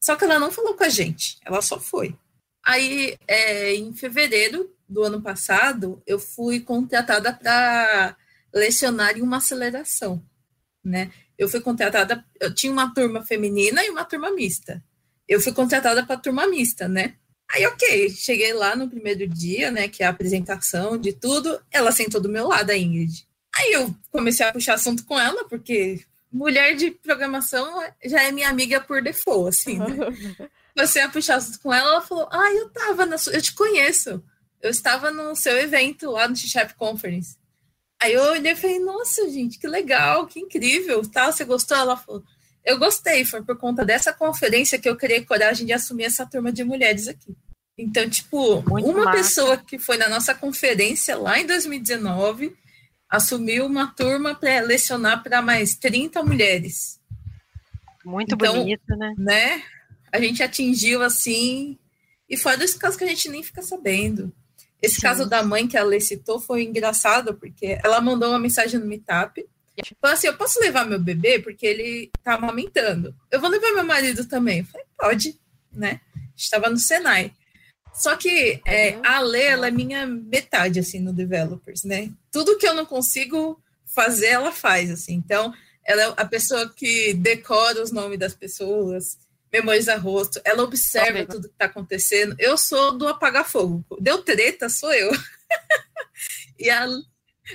[0.00, 2.16] Só que ela não falou com a gente, ela só foi.
[2.64, 8.16] Aí, é, em fevereiro do ano passado, eu fui contratada para
[8.56, 10.22] lecionar em uma aceleração,
[10.82, 11.12] né?
[11.38, 14.82] Eu fui contratada, eu tinha uma turma feminina e uma turma mista.
[15.28, 17.14] Eu fui contratada para a turma mista, né?
[17.52, 21.92] Aí, ok, cheguei lá no primeiro dia, né, que é a apresentação de tudo, ela
[21.92, 23.26] sentou do meu lado, a Ingrid.
[23.56, 28.48] Aí eu comecei a puxar assunto com ela, porque mulher de programação já é minha
[28.48, 29.86] amiga por default, assim, né?
[30.74, 33.32] Comecei a puxar assunto com ela, ela falou, ah, eu tava na sua...
[33.34, 34.22] eu te conheço,
[34.60, 37.36] eu estava no seu evento lá no X-Sharp Conference.
[38.00, 41.32] Aí eu olhei e falei, nossa, gente, que legal, que incrível, tá?
[41.32, 41.76] Você gostou?
[41.76, 42.22] Ela falou,
[42.64, 46.52] eu gostei, foi por conta dessa conferência que eu criei coragem de assumir essa turma
[46.52, 47.34] de mulheres aqui.
[47.78, 49.16] Então, tipo, Muito uma massa.
[49.16, 52.56] pessoa que foi na nossa conferência lá em 2019
[53.08, 57.00] assumiu uma turma para lecionar para mais 30 mulheres.
[58.04, 59.14] Muito então, bonito, né?
[59.16, 59.62] né?
[60.10, 61.78] A gente atingiu assim,
[62.28, 64.32] e fora dos casos que a gente nem fica sabendo.
[64.80, 65.02] Esse Sim.
[65.02, 68.86] caso da mãe que a Lê citou foi engraçado, porque ela mandou uma mensagem no
[68.86, 69.44] Meetup.
[70.00, 71.38] Falou assim: Eu posso levar meu bebê?
[71.38, 73.14] Porque ele tá amamentando.
[73.30, 74.60] Eu vou levar meu marido também.
[74.60, 75.38] Eu falei: Pode,
[75.72, 76.00] né?
[76.36, 77.32] Estava no Senai.
[77.94, 79.02] Só que é, uhum.
[79.04, 82.10] a Lê, ela é minha metade, assim, no Developers, né?
[82.30, 85.14] Tudo que eu não consigo fazer, ela faz, assim.
[85.14, 89.16] Então, ela é a pessoa que decora os nomes das pessoas,
[89.52, 92.36] memoriza rosto, ela observa tudo que está acontecendo.
[92.38, 93.84] Eu sou do apagar fogo.
[94.00, 95.10] Deu treta, sou eu.
[96.58, 96.86] e a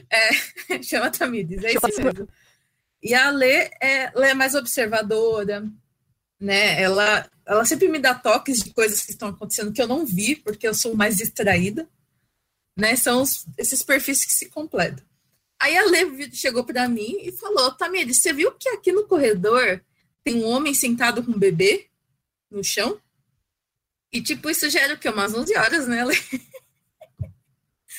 [0.10, 2.28] é, chama Tamires, é isso mesmo.
[3.04, 5.68] E a Lê, é, ela é mais observadora,
[6.40, 6.82] né?
[6.82, 10.36] Ela, ela sempre me dá toques de coisas que estão acontecendo que eu não vi,
[10.36, 11.90] porque eu sou mais distraída,
[12.78, 12.96] né?
[12.96, 15.04] São os, esses perfis que se completam.
[15.60, 19.84] Aí a Lê chegou para mim e falou: Tamires, você viu que aqui no corredor
[20.24, 21.88] tem um homem sentado com um bebê
[22.50, 23.00] no chão?
[24.12, 25.10] E, tipo, isso já era o quê?
[25.10, 26.16] Umas 11 horas, né, Lê?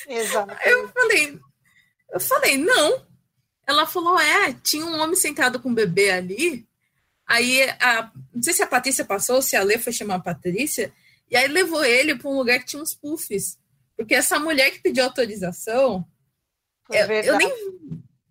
[0.07, 0.53] Exato.
[0.67, 1.39] Eu falei,
[2.11, 3.05] eu falei, não.
[3.65, 6.67] Ela falou, é, tinha um homem sentado com um bebê ali,
[7.25, 10.93] Aí, a, não sei se a Patrícia passou, se a Lê foi chamar a Patrícia,
[11.29, 13.57] e aí levou ele para um lugar que tinha uns puffs.
[13.95, 16.05] Porque essa mulher que pediu autorização,
[16.91, 17.51] é eu, eu, nem.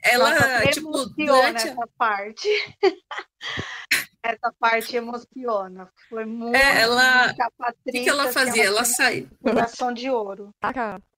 [0.04, 1.68] Ela, Nossa, tipo, durante...
[1.68, 2.48] essa parte.
[4.22, 5.90] essa parte emociona.
[6.08, 6.56] Foi muito.
[6.56, 7.32] É, ela.
[7.32, 8.64] O que, que ela fazia?
[8.64, 9.28] Ela, ela saía.
[9.42, 10.54] Coração de ouro.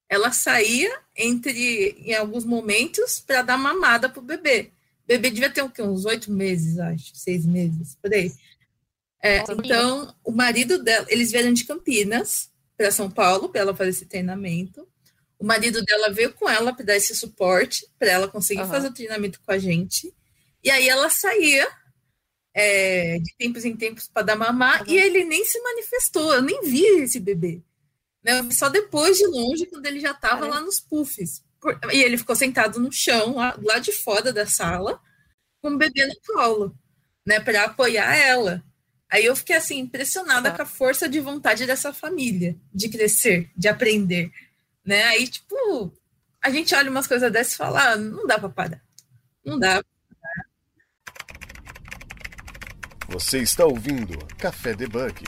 [0.08, 4.70] Ela saía entre, em alguns momentos, para dar mamada pro bebê
[5.06, 5.82] bebê devia ter o quê?
[5.82, 8.32] uns oito meses, acho, seis meses, por aí.
[9.22, 13.90] É, então, o marido dela, eles vieram de Campinas para São Paulo para ela fazer
[13.90, 14.86] esse treinamento.
[15.38, 18.68] O marido dela veio com ela para dar esse suporte para ela conseguir uhum.
[18.68, 20.12] fazer o treinamento com a gente.
[20.62, 21.66] E aí ela saía
[22.54, 24.88] é, de tempos em tempos para dar mamar uhum.
[24.88, 26.32] e ele nem se manifestou.
[26.32, 27.60] Eu nem vi esse bebê.
[28.22, 28.48] Né?
[28.52, 31.42] Só depois de longe, quando ele já estava lá nos puffs.
[31.92, 35.00] E ele ficou sentado no chão, lá, lá de fora da sala,
[35.60, 36.78] com o bebê no colo,
[37.26, 38.62] né, para apoiar ela.
[39.10, 43.68] Aí eu fiquei assim impressionada com a força de vontade dessa família de crescer, de
[43.68, 44.30] aprender,
[44.84, 45.04] né?
[45.04, 45.92] Aí tipo,
[46.42, 48.84] a gente olha umas coisas dessas e fala, ah, não dá para parar.
[49.44, 49.82] Não dá.
[53.08, 55.24] Você está ouvindo Café Debug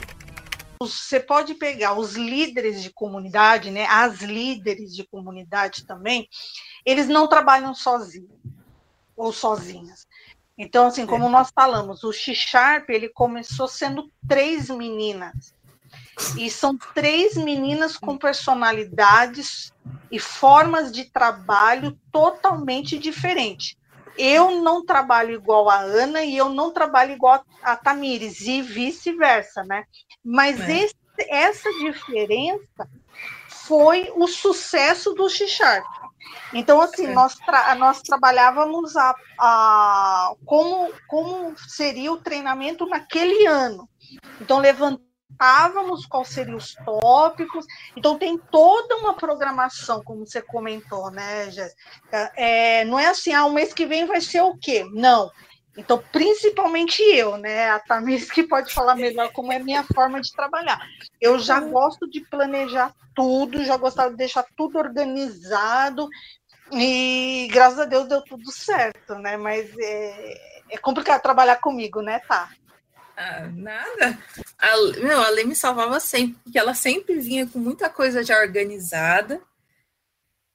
[0.79, 6.29] você pode pegar os líderes de comunidade, né, as líderes de comunidade também,
[6.85, 8.29] eles não trabalham sozinhos
[9.15, 10.05] ou sozinhas.
[10.57, 11.29] Então, assim, como é.
[11.29, 15.55] nós falamos, o X-Sharp, ele começou sendo três meninas.
[16.35, 19.71] E são três meninas com personalidades
[20.11, 23.75] e formas de trabalho totalmente diferentes
[24.17, 29.63] eu não trabalho igual a Ana e eu não trabalho igual a Tamires, e vice-versa,
[29.63, 29.83] né?
[30.23, 30.79] Mas é.
[30.79, 30.95] esse,
[31.29, 32.89] essa diferença
[33.47, 35.85] foi o sucesso do X-Sharp.
[36.53, 37.13] Então, assim, é.
[37.13, 43.89] nós, tra nós trabalhávamos a, a, como, como seria o treinamento naquele ano.
[44.39, 45.06] Então, levantamos
[45.37, 47.65] comentávamos quais seriam os tópicos.
[47.95, 51.81] Então, tem toda uma programação, como você comentou, né, Jéssica?
[52.35, 54.85] É, não é assim, ah, o mês que vem vai ser o quê?
[54.93, 55.31] Não.
[55.77, 57.69] Então, principalmente eu, né?
[57.69, 60.79] A Tamires que pode falar melhor como é a minha forma de trabalhar.
[61.21, 61.71] Eu já uhum.
[61.71, 66.09] gosto de planejar tudo, já gostava de deixar tudo organizado,
[66.71, 69.37] e graças a Deus deu tudo certo, né?
[69.37, 70.33] Mas é,
[70.71, 72.49] é complicado trabalhar comigo, né, tá?
[73.19, 74.19] Ah, nada.
[74.59, 78.39] A, meu, a Lê me salvava sempre, porque ela sempre vinha com muita coisa já
[78.39, 79.41] organizada.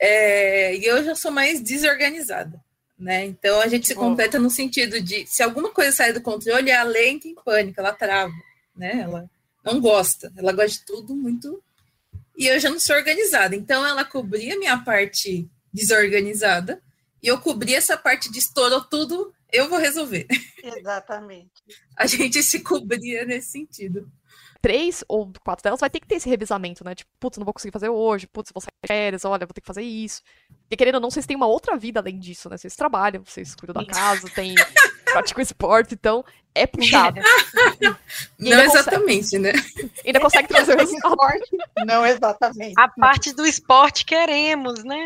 [0.01, 2.62] É, e eu já sou mais desorganizada.
[2.96, 3.25] Né?
[3.25, 6.85] Então a gente se completa no sentido de se alguma coisa sair do controle, a
[6.85, 8.33] Lê entra em pânico, ela trava,
[8.77, 9.01] né?
[9.01, 9.29] Ela
[9.64, 11.61] não gosta, ela gosta de tudo muito.
[12.38, 13.57] E eu já não sou organizada.
[13.57, 16.81] Então ela cobria minha parte desorganizada
[17.20, 20.27] e eu cobria essa parte de estourou tudo, eu vou resolver.
[20.62, 21.62] Exatamente.
[21.97, 24.11] A gente se cobria nesse sentido.
[24.62, 26.94] Três ou quatro delas vai ter que ter esse revisamento, né?
[26.94, 29.61] Tipo, putz, não vou conseguir fazer hoje, putz, vou sair de férias, olha, vou ter
[29.61, 30.22] que fazer isso.
[30.70, 32.57] E querendo ou não, vocês têm uma outra vida além disso, né?
[32.57, 34.55] Vocês trabalham, vocês cuidam da casa, tem
[35.12, 37.20] praticam esporte, então é puxado.
[38.38, 39.53] não exatamente, consegue, né?
[40.05, 41.16] Ainda consegue trazer o resultado.
[41.87, 42.75] Não exatamente.
[42.79, 44.98] A parte do esporte queremos, né?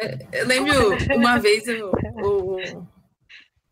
[0.00, 2.86] É, eu lembro uma vez eu, eu,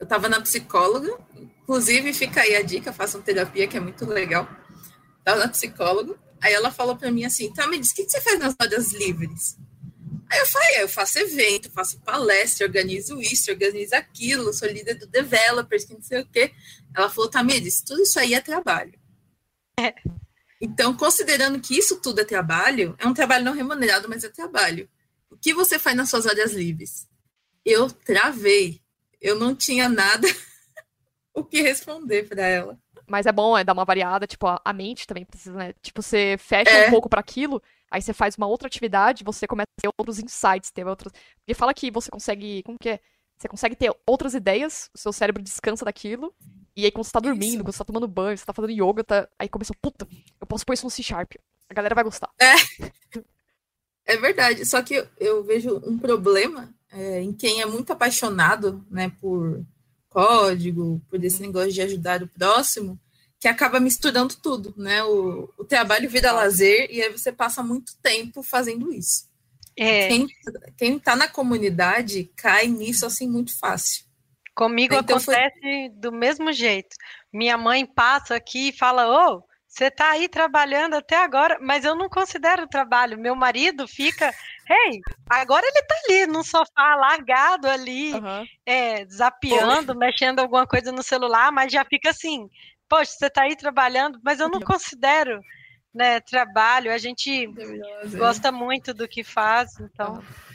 [0.01, 1.17] eu tava na psicóloga,
[1.65, 4.49] inclusive fica aí a dica, façam terapia, que é muito legal.
[5.25, 8.11] Tava na psicóloga, aí ela falou para mim assim, tá, me diz, o que, que
[8.11, 9.57] você faz nas horas livres?
[10.31, 15.07] Aí eu falei, eu faço evento, faço palestra, organizo isso, organizo aquilo, sou líder do
[15.07, 16.53] developers, que não sei o quê.
[16.95, 18.99] Ela falou, Tamires, tudo isso aí é trabalho.
[19.79, 19.95] É.
[20.61, 24.89] Então, considerando que isso tudo é trabalho, é um trabalho não remunerado, mas é trabalho.
[25.31, 27.07] O que você faz nas suas horas livres?
[27.65, 28.81] Eu travei.
[29.21, 30.27] Eu não tinha nada
[31.35, 32.79] o que responder para ela.
[33.07, 35.75] Mas é bom, é dar uma variada, tipo, a, a mente também precisa, né?
[35.83, 36.89] Tipo, você fecha é.
[36.89, 40.19] um pouco para aquilo, aí você faz uma outra atividade, você começa a ter outros
[40.19, 41.13] insights, ter outros.
[41.41, 42.63] Porque fala que você consegue.
[42.63, 43.01] Como que é?
[43.37, 46.33] Você consegue ter outras ideias, o seu cérebro descansa daquilo,
[46.77, 47.65] e aí, quando você tá dormindo, isso.
[47.65, 49.29] quando você tá tomando banho, você tá fazendo yoga, tá...
[49.39, 50.07] aí começou, puta,
[50.41, 51.35] eu posso pôr isso no C-Sharp.
[51.69, 52.31] A galera vai gostar.
[52.39, 52.55] É.
[54.07, 54.67] É verdade.
[54.67, 59.65] Só que eu, eu vejo um problema é, em quem é muito apaixonado, né, por
[60.15, 62.99] código, por esse negócio de ajudar o próximo,
[63.41, 65.03] que acaba misturando tudo, né?
[65.03, 69.29] O, o trabalho vira lazer e aí você passa muito tempo fazendo isso.
[69.77, 70.07] É.
[70.07, 70.27] Quem,
[70.79, 74.05] quem tá na comunidade cai nisso assim muito fácil.
[74.55, 75.89] Comigo então, acontece foi...
[75.97, 76.95] do mesmo jeito.
[77.33, 79.43] Minha mãe passa aqui e fala: Ô, oh,
[79.75, 83.19] você está aí trabalhando até agora, mas eu não considero trabalho.
[83.19, 84.33] Meu marido fica,
[84.71, 88.47] hey, agora ele está ali no sofá, largado ali, uhum.
[88.65, 92.49] é, zapeando, mexendo alguma coisa no celular, mas já fica assim,
[92.89, 95.41] poxa, você está aí trabalhando, mas eu não considero
[95.93, 96.93] né, trabalho.
[96.93, 97.53] A gente
[98.17, 100.15] gosta muito do que faz, então.
[100.15, 100.54] Uhum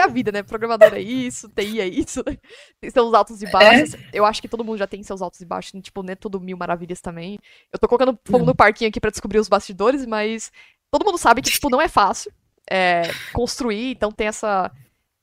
[0.00, 0.42] é a vida, né?
[0.42, 2.36] Programador é isso, TI é isso, né?
[2.80, 3.94] Tem seus altos e baixos.
[3.94, 3.98] É.
[4.12, 6.40] Eu acho que todo mundo já tem seus altos e baixos, tipo, não é tudo
[6.40, 7.38] mil maravilhas também.
[7.72, 10.50] Eu tô colocando fogo no parquinho aqui para descobrir os bastidores, mas
[10.90, 12.32] todo mundo sabe que, tipo, não é fácil
[12.70, 14.70] é, construir, então tem essa.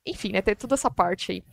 [0.05, 0.41] Enfim, né?
[0.41, 1.43] Tem toda essa parte aí.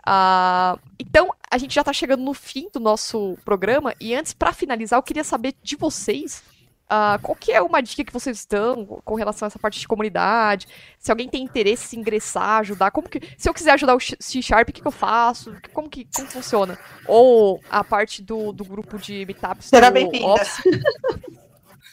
[0.00, 4.52] Uh, então, a gente já tá chegando no fim do nosso programa, e antes, para
[4.52, 6.42] finalizar, eu queria saber de vocês
[6.90, 9.86] Uh, qual que é uma dica que vocês dão com relação a essa parte de
[9.86, 10.66] comunidade?
[10.98, 13.20] Se alguém tem interesse em ingressar, ajudar, como que.
[13.38, 15.54] Se eu quiser ajudar o C Sharp, o que, que eu faço?
[15.72, 16.76] Como que como funciona?
[17.06, 20.42] Ou a parte do, do grupo de meetups Será bem-vinda.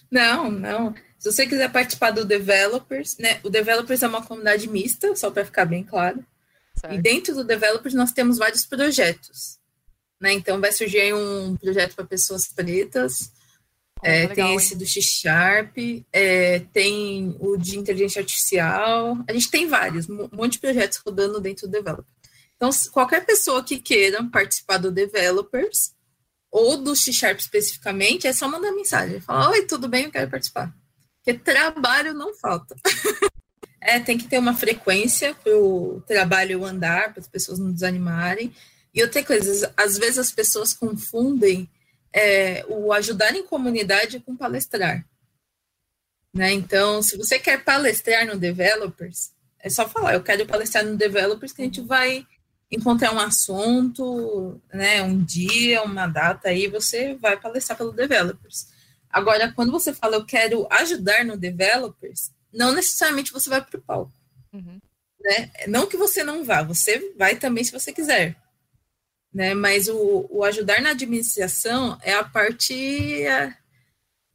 [0.09, 0.95] Não, não.
[1.19, 3.41] Se você quiser participar do Developers, né?
[3.43, 6.25] O Developers é uma comunidade mista, só para ficar bem claro.
[6.75, 6.95] Certo.
[6.95, 9.59] E dentro do Developers nós temos vários projetos.
[10.19, 10.31] Né?
[10.31, 13.31] Então vai surgir um projeto para pessoas pretas,
[14.01, 14.79] é, legal, tem esse hein?
[14.79, 15.77] do X-Sharp,
[16.11, 19.17] é, tem o de inteligência artificial.
[19.27, 22.05] A gente tem vários, um monte de projetos rodando dentro do Developer.
[22.55, 25.93] Então, qualquer pessoa que queira participar do Developers,
[26.51, 29.19] ou do X-Sharp especificamente, é só mandar mensagem.
[29.19, 30.73] Falar, oi, tudo bem, eu quero participar.
[31.17, 32.75] Porque trabalho não falta.
[33.81, 38.51] é, tem que ter uma frequência para o trabalho andar, para as pessoas não desanimarem.
[38.93, 41.69] E outra coisa, às vezes as pessoas confundem
[42.17, 45.05] é, o ajudar em comunidade com palestrar.
[46.33, 46.51] Né?
[46.51, 51.51] Então, se você quer palestrar no Developers, é só falar, eu quero palestrar no Developers,
[51.51, 52.25] que a gente vai
[52.71, 58.67] encontrar um assunto, né, um dia, uma data, aí você vai palestrar pelo Developers.
[59.09, 63.81] Agora, quando você fala, eu quero ajudar no Developers, não necessariamente você vai para o
[63.81, 64.11] palco.
[64.51, 64.79] Uhum.
[65.21, 65.51] Né?
[65.67, 68.35] Não que você não vá, você vai também se você quiser
[69.37, 69.53] né?
[69.53, 72.73] Mas o, o ajudar na administração é a parte
[73.23, 73.55] é,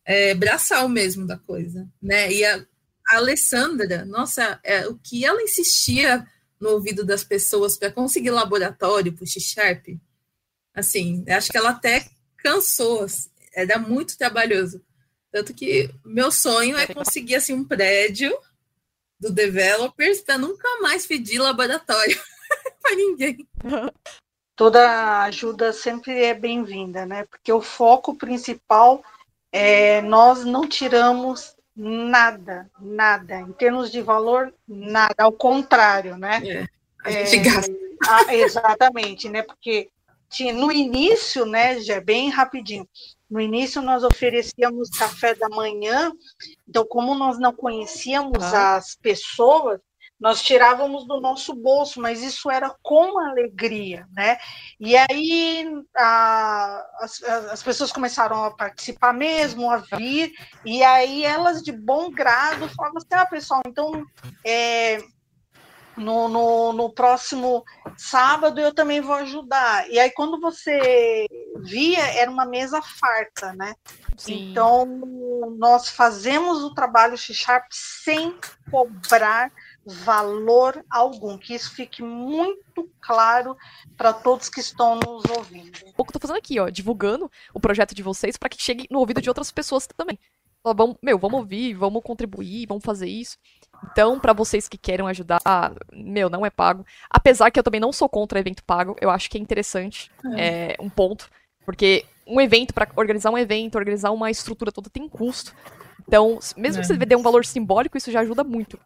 [0.05, 2.33] é, braçal mesmo da coisa, né?
[2.33, 2.65] E a,
[3.09, 6.25] a Alessandra, nossa, é, o que ela insistia
[6.61, 9.89] no ouvido das pessoas para conseguir laboratório para o X-Sharp,
[10.73, 13.05] assim, acho que ela até cansou,
[13.53, 14.81] era muito trabalhoso.
[15.33, 18.33] Tanto que meu sonho é conseguir assim um prédio
[19.19, 22.21] do developers para nunca mais pedir laboratório
[22.81, 23.49] para ninguém.
[24.63, 27.25] toda ajuda sempre é bem-vinda, né?
[27.25, 29.03] Porque o foco principal
[29.51, 36.41] é nós não tiramos nada, nada, em termos de valor, nada, ao contrário, né?
[36.47, 36.69] É,
[37.05, 37.73] a gente é, gasta.
[38.33, 39.43] Exatamente, né?
[39.43, 39.89] Porque
[40.31, 42.87] tinha, no início, né, já é bem rapidinho,
[43.29, 46.13] no início nós oferecíamos café da manhã,
[46.69, 48.77] então como nós não conhecíamos ah.
[48.77, 49.81] as pessoas,
[50.23, 54.39] nós tirávamos do nosso bolso, mas isso era com alegria, né?
[54.79, 60.33] E aí a, as, as pessoas começaram a participar mesmo, a vir,
[60.65, 64.07] e aí elas de bom grado falavam assim, ah, pessoal, então
[64.47, 65.03] é,
[65.97, 67.65] no, no, no, próximo
[67.97, 69.91] sábado eu também vou ajudar.
[69.91, 71.27] E aí, quando você
[71.59, 73.75] via, era uma mesa farta, né?
[74.17, 74.51] Sim.
[74.51, 74.87] Então,
[75.59, 78.39] nós fazemos o trabalho X-Sharp sem
[78.71, 79.51] cobrar
[79.85, 83.57] valor algum, que isso fique muito claro
[83.97, 85.79] para todos que estão nos ouvindo.
[85.97, 88.87] O que eu tô fazendo aqui, ó, divulgando o projeto de vocês para que chegue
[88.91, 90.19] no ouvido de outras pessoas também.
[90.65, 93.37] Vamos, meu, vamos ouvir, vamos contribuir, vamos fazer isso.
[93.91, 95.41] Então, para vocês que queiram ajudar,
[95.93, 96.87] meu, não é pago.
[97.11, 100.75] Apesar que eu também não sou contra evento pago, eu acho que é interessante, é,
[100.75, 101.29] é um ponto,
[101.65, 105.53] porque um evento, para organizar um evento, organizar uma estrutura toda tem custo.
[106.07, 106.83] Então, mesmo é.
[106.83, 108.79] que você dê um valor simbólico, isso já ajuda muito.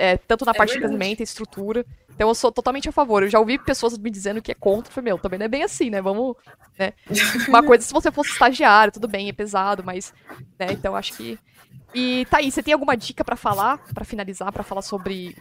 [0.00, 0.92] É, tanto na é parte verdade.
[0.92, 1.84] de casamento, estrutura.
[2.08, 3.22] Então eu sou totalmente a favor.
[3.22, 4.92] Eu já ouvi pessoas me dizendo que é contra.
[4.92, 6.00] Falei, meu, também não é bem assim, né?
[6.00, 6.36] Vamos.
[6.78, 6.92] Né?
[7.48, 10.14] Uma coisa se você fosse estagiário, tudo bem, é pesado, mas.
[10.58, 10.68] Né?
[10.70, 11.38] Então acho que.
[11.94, 15.36] E tá aí, você tem alguma dica para falar, para finalizar, para falar sobre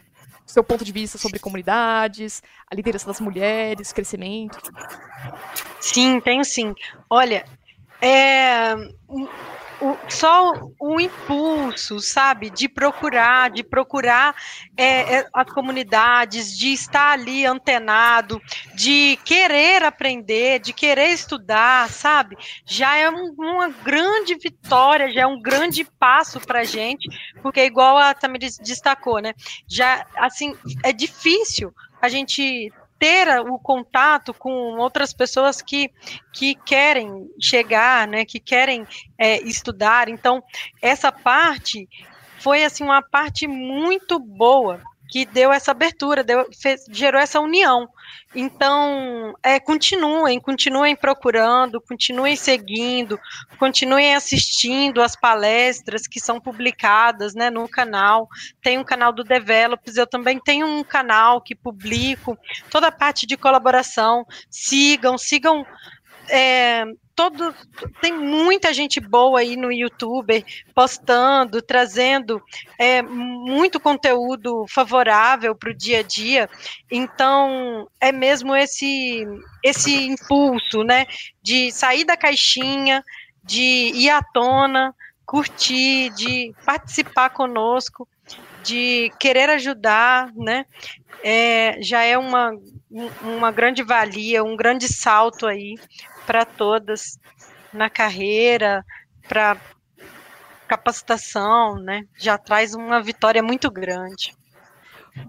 [0.45, 4.57] seu ponto de vista sobre comunidades, a liderança das mulheres, crescimento?
[5.80, 6.74] Sim, tenho sim.
[7.10, 7.45] Olha,
[8.01, 8.76] é,
[9.82, 14.36] o, só o impulso, sabe, de procurar, de procurar
[14.75, 18.41] é, é, as comunidades, de estar ali antenado,
[18.75, 25.27] de querer aprender, de querer estudar, sabe, já é um, uma grande vitória, já é
[25.27, 27.09] um grande passo para a gente,
[27.41, 29.34] porque igual a Tamiris destacou, né,
[29.67, 35.89] já, assim, é difícil a gente ter o contato com outras pessoas que,
[36.34, 38.86] que querem chegar, né, que querem
[39.18, 40.10] é, estudar.
[40.10, 40.43] Então,
[40.82, 41.88] essa parte
[42.39, 47.89] foi assim uma parte muito boa que deu essa abertura, deu, fez, gerou essa união.
[48.34, 53.20] Então, é, continuem, continuem procurando, continuem seguindo,
[53.57, 58.28] continuem assistindo as palestras que são publicadas né, no canal.
[58.62, 62.38] Tem um canal do Developers, eu também tenho um canal que publico
[62.70, 64.26] toda a parte de colaboração.
[64.49, 65.66] Sigam, sigam.
[66.32, 66.86] É,
[67.20, 67.53] todo
[68.01, 72.41] tem muita gente boa aí no YouTube postando, trazendo
[72.78, 76.49] é, muito conteúdo favorável para o dia a dia.
[76.89, 79.28] Então é mesmo esse
[79.61, 81.05] esse impulso, né,
[81.43, 83.03] de sair da caixinha,
[83.43, 84.95] de ir à tona,
[85.26, 88.07] curtir, de participar conosco,
[88.63, 90.65] de querer ajudar, né?
[91.22, 92.53] É, já é uma,
[93.22, 95.76] uma grande valia, um grande salto aí
[96.30, 97.17] para todas
[97.73, 98.86] na carreira,
[99.27, 99.59] para
[100.67, 102.03] capacitação, né?
[102.19, 104.36] Já traz uma vitória muito grande.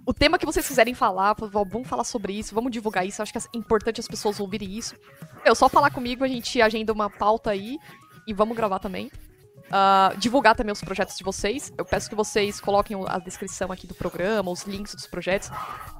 [0.05, 3.22] O tema que vocês quiserem falar, vamos falar sobre isso, vamos divulgar isso.
[3.22, 4.94] Acho que é importante as pessoas ouvirem isso.
[5.42, 7.78] Eu só falar comigo, a gente agenda uma pauta aí
[8.26, 9.11] e vamos gravar também.
[9.71, 11.73] Uh, divulgar também os projetos de vocês.
[11.79, 15.49] Eu peço que vocês coloquem a descrição aqui do programa, os links dos projetos.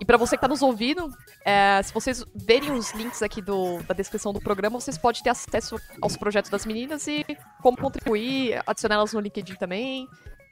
[0.01, 1.09] E para você que está nos ouvindo,
[1.45, 5.31] é, se vocês verem os links aqui do, da descrição do programa, vocês podem ter
[5.31, 7.25] acesso aos projetos das meninas e
[7.62, 10.09] como contribuir, adicionar elas no LinkedIn também.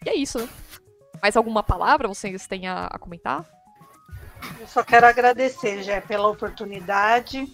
[0.07, 0.49] E é isso, né?
[1.21, 3.45] Mais alguma palavra vocês têm a, a comentar?
[4.61, 7.49] Eu só quero agradecer, Jé, pela oportunidade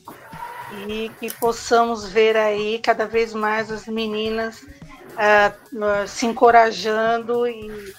[0.87, 4.67] e que possamos ver aí cada vez mais as meninas
[5.15, 7.95] uh, se encorajando e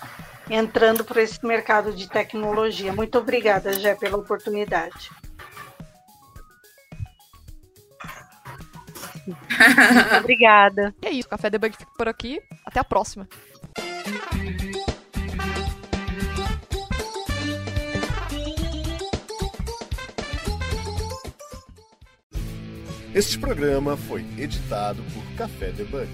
[0.49, 2.93] entrando para esse mercado de tecnologia.
[2.93, 5.09] Muito obrigada, Jé, pela oportunidade.
[10.19, 10.93] Obrigada.
[11.01, 12.39] E é isso, o Café Debug fica por aqui.
[12.65, 13.27] Até a próxima.
[23.13, 26.09] Este programa foi editado por Café Debug.